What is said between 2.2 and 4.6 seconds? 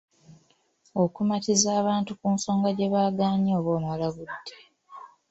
nsonga gye bagaanye oba omala budde.